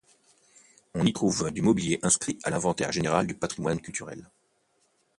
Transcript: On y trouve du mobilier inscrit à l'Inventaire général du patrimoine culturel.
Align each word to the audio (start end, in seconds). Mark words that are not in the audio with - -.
On 0.95 1.05
y 1.05 1.13
trouve 1.13 1.51
du 1.51 1.61
mobilier 1.61 1.99
inscrit 2.01 2.39
à 2.43 2.49
l'Inventaire 2.49 2.91
général 2.91 3.27
du 3.27 3.35
patrimoine 3.35 3.79
culturel. 3.79 4.31